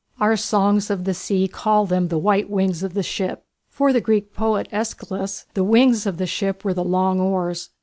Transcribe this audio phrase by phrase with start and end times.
[0.19, 3.45] Our songs of the sea call them the "white wings" of the ship.
[3.69, 7.69] For the Greek poet Æschylus, the wings of the ship were the long oars.